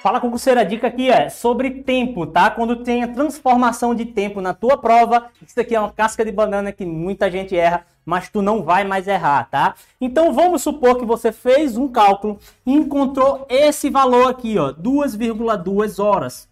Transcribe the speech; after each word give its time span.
Fala 0.00 0.20
concurseira, 0.20 0.60
a 0.60 0.64
dica 0.64 0.86
aqui 0.86 1.10
é 1.10 1.28
sobre 1.28 1.82
tempo, 1.82 2.24
tá? 2.24 2.48
Quando 2.50 2.76
tem 2.76 3.02
a 3.02 3.08
transformação 3.08 3.96
de 3.96 4.04
tempo 4.04 4.40
na 4.40 4.54
tua 4.54 4.78
prova, 4.78 5.26
isso 5.44 5.60
aqui 5.60 5.74
é 5.74 5.80
uma 5.80 5.90
casca 5.90 6.24
de 6.24 6.30
banana 6.30 6.70
que 6.70 6.86
muita 6.86 7.28
gente 7.28 7.56
erra, 7.56 7.84
mas 8.06 8.28
tu 8.28 8.40
não 8.40 8.62
vai 8.62 8.84
mais 8.84 9.08
errar, 9.08 9.48
tá? 9.50 9.74
Então 10.00 10.32
vamos 10.32 10.62
supor 10.62 10.98
que 10.98 11.04
você 11.04 11.32
fez 11.32 11.76
um 11.76 11.88
cálculo 11.88 12.38
e 12.64 12.72
encontrou 12.72 13.44
esse 13.48 13.90
valor 13.90 14.30
aqui, 14.30 14.56
ó, 14.56 14.72
2,2 14.72 15.98
horas. 15.98 16.48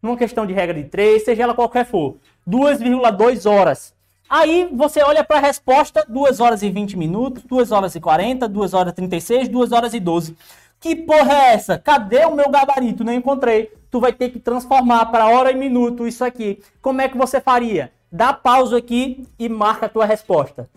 Numa 0.00 0.16
questão 0.16 0.46
de 0.46 0.54
regra 0.54 0.74
de 0.74 0.84
3, 0.84 1.22
seja 1.22 1.42
ela 1.42 1.54
qualquer 1.54 1.84
for, 1.84 2.16
2,2 2.48 3.44
horas. 3.44 3.94
Aí 4.30 4.68
você 4.72 5.02
olha 5.02 5.22
para 5.22 5.36
a 5.36 5.40
resposta, 5.40 6.04
2 6.08 6.40
horas 6.40 6.62
e 6.62 6.70
20 6.70 6.96
minutos, 6.96 7.42
2 7.44 7.70
horas 7.70 7.94
e 7.94 8.00
40, 8.00 8.48
2 8.48 8.74
horas 8.74 8.92
e 8.92 8.96
36, 8.96 9.48
2 9.48 9.72
horas 9.72 9.92
e 9.92 10.00
12. 10.00 10.36
Que 10.80 10.94
porra 10.94 11.32
é 11.32 11.54
essa? 11.54 11.76
Cadê 11.78 12.24
o 12.24 12.34
meu 12.34 12.48
gabarito? 12.50 13.02
Não 13.02 13.12
encontrei. 13.12 13.72
Tu 13.90 13.98
vai 13.98 14.12
ter 14.12 14.28
que 14.28 14.38
transformar 14.38 15.06
para 15.06 15.26
hora 15.26 15.50
e 15.50 15.56
minuto 15.56 16.06
isso 16.06 16.24
aqui. 16.24 16.62
Como 16.80 17.00
é 17.00 17.08
que 17.08 17.16
você 17.16 17.40
faria? 17.40 17.90
Dá 18.12 18.32
pausa 18.32 18.76
aqui 18.78 19.26
e 19.38 19.48
marca 19.48 19.86
a 19.86 19.88
tua 19.88 20.06
resposta. 20.06 20.68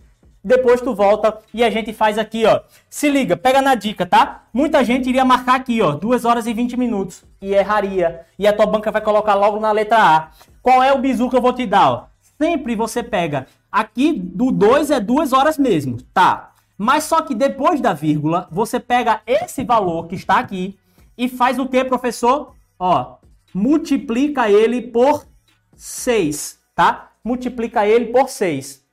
Depois 0.44 0.82
tu 0.82 0.96
volta 0.96 1.38
e 1.54 1.64
a 1.64 1.70
gente 1.70 1.94
faz 1.94 2.18
aqui, 2.18 2.46
ó. 2.48 2.62
Se 2.90 3.10
liga, 3.10 3.38
pega 3.38 3.62
na 3.62 3.76
dica, 3.76 4.08
tá? 4.08 4.46
Muita 4.52 4.84
gente 4.84 5.08
iria 5.08 5.24
marcar 5.24 5.56
aqui, 5.56 5.82
ó, 5.84 5.92
2 5.92 6.26
horas 6.26 6.48
e 6.48 6.54
20 6.54 6.78
minutos 6.78 7.24
e 7.40 7.54
erraria. 7.54 8.22
E 8.40 8.48
a 8.48 8.54
tua 8.54 8.66
banca 8.66 8.90
vai 8.90 9.02
colocar 9.02 9.36
logo 9.36 9.60
na 9.60 9.72
letra 9.72 10.00
A. 10.00 10.30
Qual 10.64 10.82
é 10.82 10.92
o 10.92 10.98
bizu 10.98 11.30
que 11.30 11.36
eu 11.36 11.42
vou 11.42 11.54
te 11.54 11.68
dar, 11.68 11.92
ó? 11.92 12.04
Sempre 12.42 12.76
você 12.76 13.04
pega 13.04 13.46
aqui 13.72 14.14
do 14.14 14.52
2 14.52 14.90
é 14.90 15.00
2 15.00 15.32
horas 15.32 15.60
mesmo, 15.60 15.98
tá? 16.12 16.51
Mas 16.84 17.04
só 17.04 17.22
que 17.22 17.36
depois 17.36 17.80
da 17.80 17.94
vírgula, 17.94 18.48
você 18.52 18.80
pega 18.80 19.22
esse 19.28 19.64
valor 19.64 20.08
que 20.08 20.16
está 20.16 20.40
aqui 20.40 20.80
e 21.16 21.30
faz 21.30 21.60
o 21.60 21.68
que, 21.68 21.86
professor? 21.86 22.56
Ó, 22.80 23.18
multiplica 23.54 24.50
ele 24.50 24.82
por 24.82 25.28
6, 25.76 26.60
tá? 26.74 27.12
Multiplica 27.24 27.86
ele 27.86 28.08
por 28.08 28.30
6. 28.30 28.84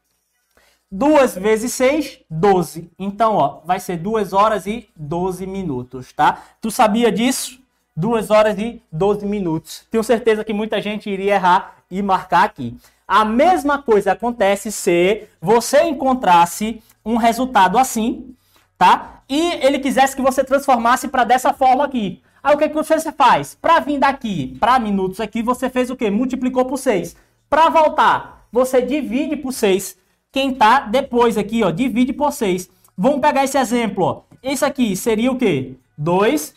2 0.92 1.36
vezes 1.36 1.72
6, 1.72 2.20
12. 2.28 2.91
Então, 2.98 3.36
ó, 3.36 3.61
vai 3.64 3.81
ser 3.81 3.97
2 3.97 4.34
horas 4.34 4.66
e 4.66 4.86
12 4.94 5.47
minutos, 5.47 6.12
tá? 6.12 6.42
Tu 6.61 6.70
sabia 6.70 7.11
disso? 7.11 7.59
2 7.98 8.30
horas 8.30 8.56
e 8.56 8.80
12 8.92 9.27
minutos. 9.27 9.84
Tenho 9.91 10.04
certeza 10.04 10.44
que 10.44 10.52
muita 10.52 10.80
gente 10.80 11.10
iria 11.10 11.34
errar 11.34 11.78
e 11.91 12.00
marcar 12.00 12.44
aqui. 12.44 12.77
A 13.08 13.24
mesma 13.24 13.82
coisa 13.82 14.12
acontece 14.12 14.70
se 14.70 15.24
você 15.41 15.82
encontrasse 15.82 16.80
um 17.04 17.16
resultado 17.16 17.76
assim, 17.76 18.36
tá? 18.76 19.22
E 19.28 19.54
ele 19.66 19.80
quisesse 19.80 20.14
que 20.14 20.22
você 20.22 20.44
transformasse 20.44 21.08
para 21.08 21.24
dessa 21.24 21.52
forma 21.52 21.84
aqui. 21.84 22.22
Aí 22.41 22.54
o 22.54 22.58
que, 22.58 22.69
que 22.69 22.74
você 22.74 23.10
faz? 23.10 23.56
Para 23.60 23.80
vir 23.80 23.98
daqui 23.98 24.56
para 24.60 24.78
minutos 24.78 25.19
aqui, 25.19 25.42
você 25.42 25.69
fez 25.69 25.91
o 25.91 25.96
quê? 25.96 26.08
Multiplicou 26.08 26.64
por 26.66 26.76
6. 26.76 27.16
Para 27.50 27.69
voltar, 27.69 28.46
você 28.52 28.80
divide 28.80 29.34
por 29.34 29.52
6. 29.52 29.98
Quem 30.30 30.54
tá 30.54 30.80
depois 30.80 31.36
aqui, 31.36 31.64
ó, 31.64 31.70
divide 31.72 32.12
por 32.12 32.32
6. 32.32 32.70
Vamos 32.96 33.20
pegar 33.20 33.42
esse 33.42 33.58
exemplo, 33.58 34.04
ó. 34.04 34.22
Esse 34.41 34.64
aqui 34.64 34.94
seria 34.94 35.32
o 35.32 35.36
quê? 35.36 35.74
2, 35.96 36.54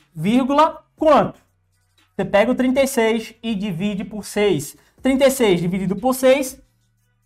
quanto? 1.02 1.40
Você 2.16 2.24
pega 2.24 2.52
o 2.52 2.56
36 2.56 3.34
e 3.42 3.56
divide 3.56 4.04
por 4.04 4.24
6. 4.24 4.78
36 5.02 5.60
dividido 5.60 5.96
por 5.96 6.14
6, 6.14 6.62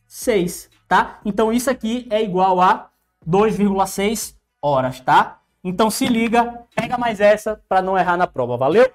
6, 0.07 0.69
tá? 0.87 1.19
Então 1.25 1.51
isso 1.51 1.69
aqui 1.69 2.07
é 2.09 2.23
igual 2.23 2.61
a 2.61 2.89
2,6 3.27 4.35
horas, 4.61 5.01
tá? 5.01 5.41
Então 5.61 5.89
se 5.89 6.05
liga, 6.05 6.65
pega 6.73 6.97
mais 6.97 7.19
essa 7.19 7.61
para 7.67 7.81
não 7.81 7.97
errar 7.97 8.15
na 8.15 8.25
prova, 8.25 8.55
valeu? 8.55 8.89